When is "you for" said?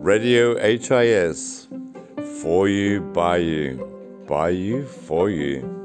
4.50-5.28